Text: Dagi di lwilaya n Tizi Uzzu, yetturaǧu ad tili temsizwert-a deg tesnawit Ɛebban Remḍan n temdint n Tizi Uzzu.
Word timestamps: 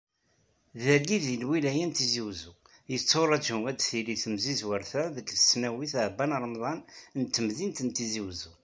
Dagi 0.83 1.17
di 1.25 1.35
lwilaya 1.41 1.85
n 1.87 1.91
Tizi 1.97 2.21
Uzzu, 2.29 2.51
yetturaǧu 2.91 3.57
ad 3.69 3.77
tili 3.79 4.15
temsizwert-a 4.23 5.03
deg 5.15 5.27
tesnawit 5.31 5.93
Ɛebban 6.05 6.37
Remḍan 6.43 6.79
n 7.19 7.21
temdint 7.33 7.79
n 7.83 7.89
Tizi 7.97 8.21
Uzzu. 8.29 8.51